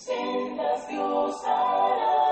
[0.00, 2.29] sendas Dios hará,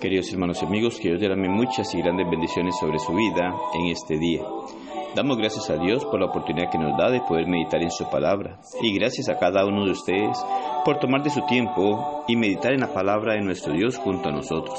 [0.00, 3.86] Queridos hermanos y amigos, que Dios derrame muchas y grandes bendiciones sobre su vida en
[3.90, 4.42] este día.
[5.16, 8.08] Damos gracias a Dios por la oportunidad que nos da de poder meditar en su
[8.08, 10.38] palabra y gracias a cada uno de ustedes
[10.84, 14.32] por tomar de su tiempo y meditar en la palabra de nuestro Dios junto a
[14.32, 14.78] nosotros.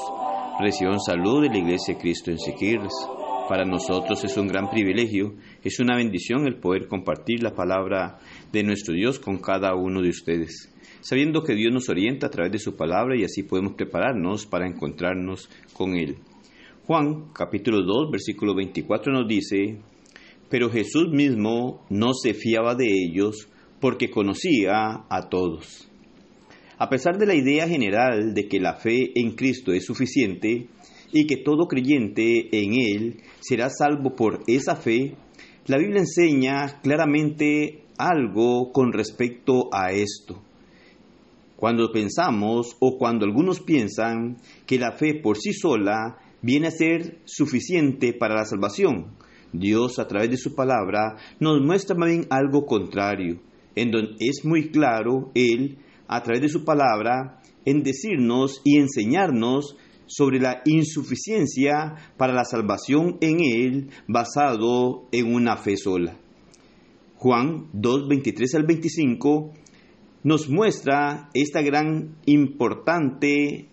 [0.57, 2.93] Reciban salud de la Iglesia de Cristo en Siquirres.
[3.49, 8.19] Para nosotros es un gran privilegio, es una bendición el poder compartir la palabra
[8.53, 12.51] de nuestro Dios con cada uno de ustedes, sabiendo que Dios nos orienta a través
[12.51, 16.17] de su palabra y así podemos prepararnos para encontrarnos con Él.
[16.85, 19.77] Juan capítulo 2 versículo 24 nos dice,
[20.49, 23.47] pero Jesús mismo no se fiaba de ellos
[23.79, 25.87] porque conocía a todos.
[26.77, 30.67] A pesar de la idea general de que la fe en Cristo es suficiente
[31.11, 35.15] y que todo creyente en Él será salvo por esa fe,
[35.67, 40.41] la Biblia enseña claramente algo con respecto a esto.
[41.59, 47.19] Cuando pensamos o cuando algunos piensan que la fe por sí sola viene a ser
[47.25, 49.17] suficiente para la salvación,
[49.51, 53.41] Dios a través de su palabra nos muestra bien algo contrario,
[53.75, 59.75] en donde es muy claro Él a través de su palabra en decirnos y enseñarnos
[60.05, 66.17] sobre la insuficiencia para la salvación en Él basado en una fe sola.
[67.17, 69.51] Juan 2, 23 al 25
[70.29, 73.65] nos muestra esta gran importante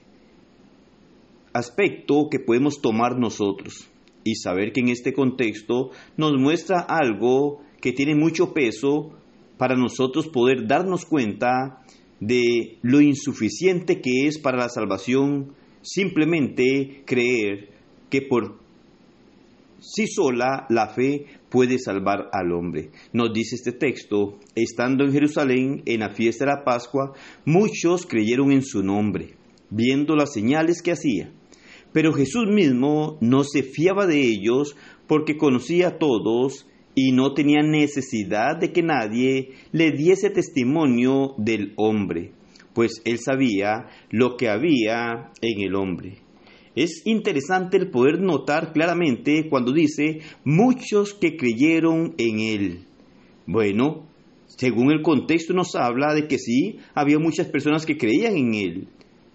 [1.52, 3.90] aspecto que podemos tomar nosotros
[4.24, 9.10] y saber que en este contexto nos muestra algo que tiene mucho peso
[9.58, 11.84] para nosotros poder darnos cuenta
[12.20, 15.52] de lo insuficiente que es para la salvación
[15.82, 17.68] simplemente creer
[18.08, 18.60] que por
[19.78, 22.90] sí sola la fe puede salvar al hombre.
[23.12, 27.12] Nos dice este texto, estando en Jerusalén en la fiesta de la Pascua,
[27.44, 29.36] muchos creyeron en su nombre,
[29.70, 31.32] viendo las señales que hacía.
[31.92, 34.76] Pero Jesús mismo no se fiaba de ellos
[35.06, 41.74] porque conocía a todos y no tenía necesidad de que nadie le diese testimonio del
[41.76, 42.32] hombre,
[42.74, 46.25] pues él sabía lo que había en el hombre.
[46.76, 52.80] Es interesante el poder notar claramente cuando dice muchos que creyeron en él.
[53.46, 54.06] Bueno,
[54.46, 58.88] según el contexto nos habla de que sí, había muchas personas que creían en él,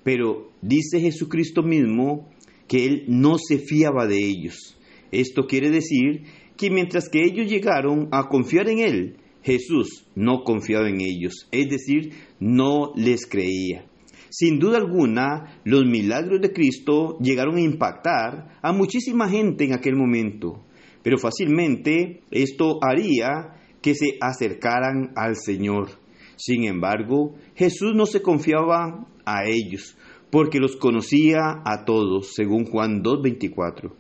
[0.04, 2.30] pero dice Jesucristo mismo
[2.68, 4.78] que él no se fiaba de ellos.
[5.12, 6.26] Esto quiere decir
[6.58, 11.68] que mientras que ellos llegaron a confiar en él, Jesús no confiaba en ellos, es
[11.70, 13.86] decir, no les creía.
[14.34, 19.98] Sin duda alguna, los milagros de Cristo llegaron a impactar a muchísima gente en aquel
[19.98, 20.64] momento,
[21.04, 25.90] pero fácilmente esto haría que se acercaran al Señor.
[26.38, 29.98] Sin embargo, Jesús no se confiaba a ellos,
[30.30, 33.92] porque los conocía a todos, según Juan 2.24.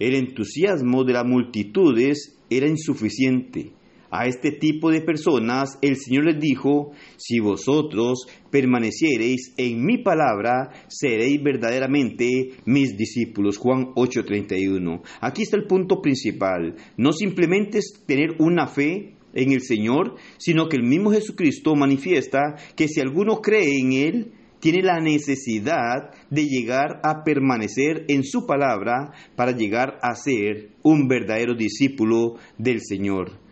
[0.00, 3.70] El entusiasmo de las multitudes era insuficiente.
[4.16, 10.70] A este tipo de personas el Señor les dijo, si vosotros permaneciereis en mi palabra,
[10.86, 13.58] seréis verdaderamente mis discípulos.
[13.58, 15.02] Juan 8:31.
[15.20, 16.76] Aquí está el punto principal.
[16.96, 22.54] No simplemente es tener una fe en el Señor, sino que el mismo Jesucristo manifiesta
[22.76, 28.46] que si alguno cree en Él, tiene la necesidad de llegar a permanecer en su
[28.46, 33.43] palabra para llegar a ser un verdadero discípulo del Señor.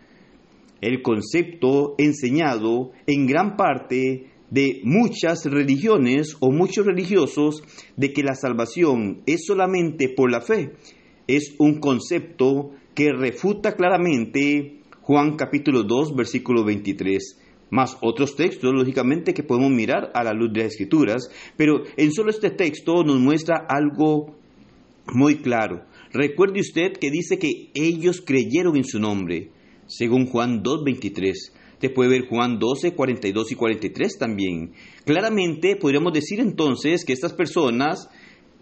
[0.83, 7.63] El concepto enseñado en gran parte de muchas religiones o muchos religiosos
[7.95, 10.73] de que la salvación es solamente por la fe.
[11.25, 19.33] Es un concepto que refuta claramente Juan capítulo 2 versículo 23 más otros textos, lógicamente,
[19.33, 23.21] que podemos mirar a la luz de las escrituras, pero en solo este texto nos
[23.21, 24.35] muestra algo
[25.13, 25.85] muy claro.
[26.11, 29.49] Recuerde usted que dice que ellos creyeron en su nombre,
[29.87, 31.33] según Juan 2.23.
[31.79, 34.73] Te puede ver Juan 12, 42 y 43 también.
[35.05, 38.09] Claramente podríamos decir entonces que estas personas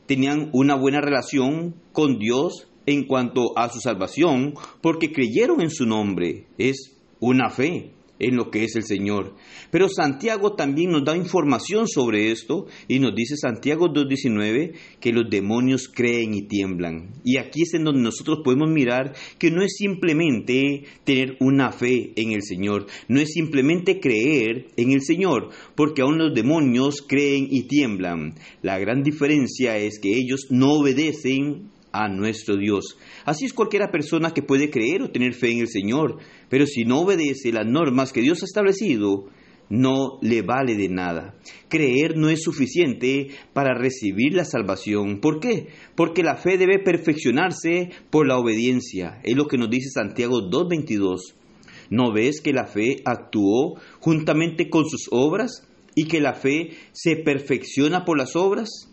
[0.08, 5.86] tenían una buena relación con Dios en cuanto a su salvación, porque creyeron en su
[5.86, 6.48] nombre.
[6.58, 9.36] Es una fe en lo que es el Señor.
[9.72, 15.30] Pero Santiago también nos da información sobre esto y nos dice Santiago 2.19 que los
[15.30, 17.14] demonios creen y tiemblan.
[17.24, 22.14] Y aquí es en donde nosotros podemos mirar que no es simplemente tener una fe
[22.16, 27.48] en el Señor, no es simplemente creer en el Señor, porque aún los demonios creen
[27.50, 28.36] y tiemblan.
[28.62, 32.98] La gran diferencia es que ellos no obedecen a nuestro Dios.
[33.26, 36.18] Así es cualquiera persona que puede creer o tener fe en el Señor,
[36.50, 39.28] pero si no obedece las normas que Dios ha establecido,
[39.72, 41.36] no le vale de nada.
[41.70, 45.22] Creer no es suficiente para recibir la salvación.
[45.22, 45.68] ¿Por qué?
[45.96, 49.22] Porque la fe debe perfeccionarse por la obediencia.
[49.24, 51.36] Es lo que nos dice Santiago 2.22.
[51.90, 55.66] ¿No ves que la fe actuó juntamente con sus obras
[55.96, 58.91] y que la fe se perfecciona por las obras?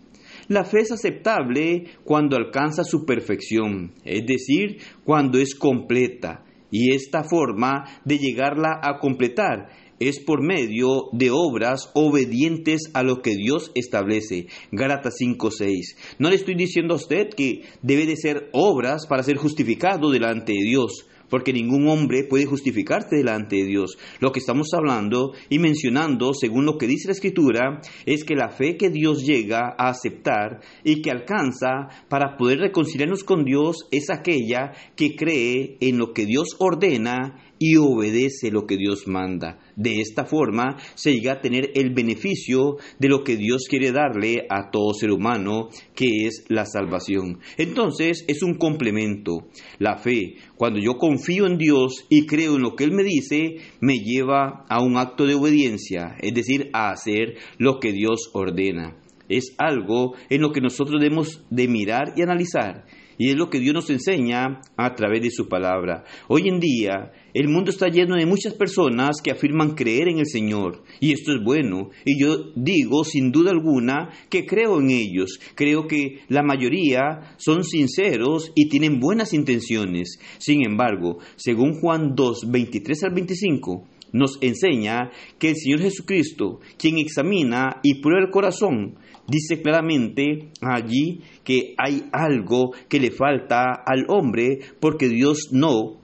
[0.49, 6.43] La fe es aceptable cuando alcanza su perfección, es decir, cuando es completa.
[6.71, 9.69] Y esta forma de llegarla a completar
[10.01, 14.47] es por medio de obras obedientes a lo que Dios establece.
[14.73, 15.97] Gálatas 5:6.
[16.19, 20.53] No le estoy diciendo a usted que debe de ser obras para ser justificado delante
[20.53, 23.99] de Dios porque ningún hombre puede justificarse delante de Dios.
[24.21, 28.51] Lo que estamos hablando y mencionando, según lo que dice la Escritura, es que la
[28.51, 34.11] fe que Dios llega a aceptar y que alcanza para poder reconciliarnos con Dios es
[34.11, 39.59] aquella que cree en lo que Dios ordena y obedece lo que Dios manda.
[39.77, 44.47] De esta forma se llega a tener el beneficio de lo que Dios quiere darle
[44.49, 47.39] a todo ser humano, que es la salvación.
[47.57, 49.49] Entonces es un complemento.
[49.79, 53.57] La fe, cuando yo confío en Dios y creo en lo que Él me dice,
[53.81, 58.97] me lleva a un acto de obediencia, es decir, a hacer lo que Dios ordena.
[59.29, 62.87] Es algo en lo que nosotros debemos de mirar y analizar.
[63.19, 66.05] Y es lo que Dios nos enseña a través de su palabra.
[66.29, 70.27] Hoy en día el mundo está lleno de muchas personas que afirman creer en el
[70.27, 70.85] Señor.
[71.01, 71.91] Y esto es bueno.
[72.05, 75.41] Y yo digo sin duda alguna que creo en ellos.
[75.57, 80.21] Creo que la mayoría son sinceros y tienen buenas intenciones.
[80.39, 86.99] Sin embargo, según Juan 2, 23 al 25, nos enseña que el Señor Jesucristo, quien
[86.99, 88.97] examina y prueba el corazón,
[89.27, 95.99] dice claramente allí que hay algo que le falta al hombre porque Dios no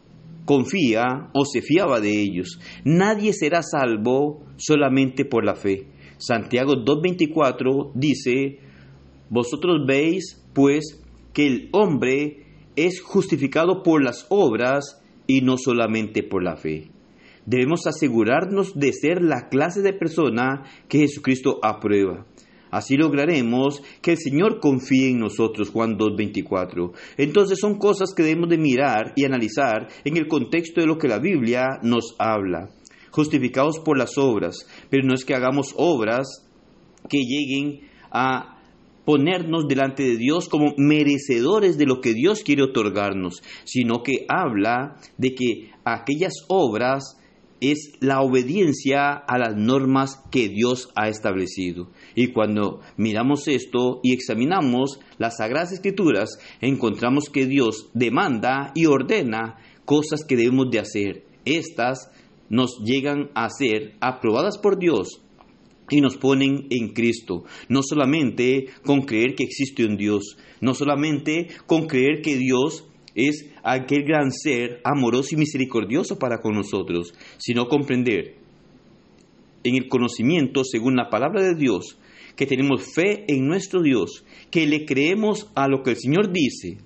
[0.45, 2.61] confía o se fiaba de ellos.
[2.85, 5.87] Nadie será salvo solamente por la fe.
[6.19, 8.59] Santiago 2.24 dice,
[9.31, 11.03] vosotros veis pues
[11.33, 12.45] que el hombre
[12.77, 16.91] es justificado por las obras y no solamente por la fe.
[17.47, 22.27] Debemos asegurarnos de ser la clase de persona que Jesucristo aprueba.
[22.75, 26.93] Así lograremos que el Señor confíe en nosotros, Juan 2.24.
[27.19, 31.07] Entonces son cosas que debemos de mirar y analizar en el contexto de lo que
[31.07, 32.71] la Biblia nos habla.
[33.13, 36.49] Justificados por las obras, pero no es que hagamos obras
[37.09, 38.59] que lleguen a
[39.05, 44.97] ponernos delante de Dios como merecedores de lo que Dios quiere otorgarnos, sino que habla
[45.17, 47.19] de que aquellas obras
[47.71, 51.91] es la obediencia a las normas que Dios ha establecido.
[52.15, 59.57] Y cuando miramos esto y examinamos las Sagradas Escrituras, encontramos que Dios demanda y ordena
[59.85, 61.25] cosas que debemos de hacer.
[61.45, 62.11] Estas
[62.49, 65.21] nos llegan a ser aprobadas por Dios
[65.91, 67.45] y nos ponen en Cristo.
[67.69, 73.51] No solamente con creer que existe un Dios, no solamente con creer que Dios es
[73.63, 78.37] aquel gran ser amoroso y misericordioso para con nosotros, sino comprender
[79.63, 81.99] en el conocimiento, según la palabra de Dios,
[82.37, 86.79] que tenemos fe en nuestro Dios, que le creemos a lo que el Señor dice.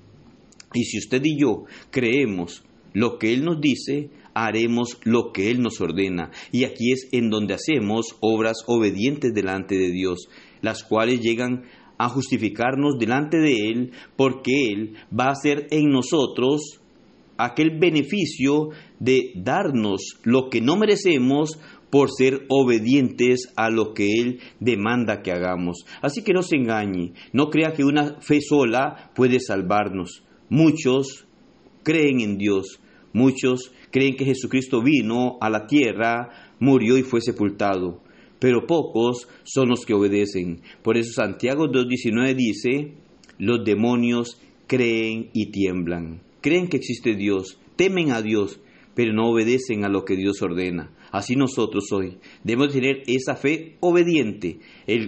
[0.74, 5.60] Y si usted y yo creemos lo que Él nos dice, haremos lo que Él
[5.60, 6.30] nos ordena.
[6.52, 10.28] Y aquí es en donde hacemos obras obedientes delante de Dios,
[10.60, 11.64] las cuales llegan
[11.98, 16.80] a justificarnos delante de Él, porque Él va a hacer en nosotros
[17.36, 21.58] aquel beneficio de darnos lo que no merecemos
[21.90, 25.84] por ser obedientes a lo que Él demanda que hagamos.
[26.02, 30.22] Así que no se engañe, no crea que una fe sola puede salvarnos.
[30.48, 31.26] Muchos
[31.82, 32.80] creen en Dios,
[33.12, 38.02] muchos creen que Jesucristo vino a la tierra, murió y fue sepultado
[38.38, 40.62] pero pocos son los que obedecen.
[40.82, 42.92] Por eso Santiago 2.19 dice,
[43.38, 46.22] los demonios creen y tiemblan.
[46.40, 48.60] Creen que existe Dios, temen a Dios,
[48.94, 50.90] pero no obedecen a lo que Dios ordena.
[51.10, 54.58] Así nosotros hoy debemos tener esa fe obediente,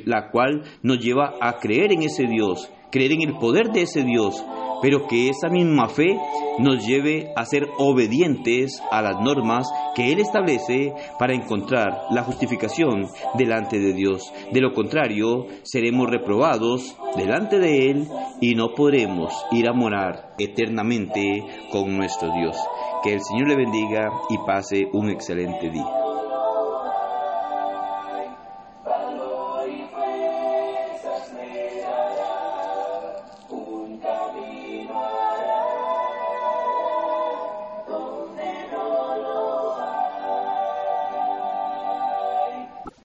[0.07, 4.05] la cual nos lleva a creer en ese Dios, creer en el poder de ese
[4.05, 4.43] Dios,
[4.83, 6.17] pero que esa misma fe
[6.59, 13.07] nos lleve a ser obedientes a las normas que Él establece para encontrar la justificación
[13.35, 14.33] delante de Dios.
[14.53, 18.09] De lo contrario, seremos reprobados delante de Él
[18.41, 22.57] y no podremos ir a morar eternamente con nuestro Dios.
[23.03, 26.00] Que el Señor le bendiga y pase un excelente día.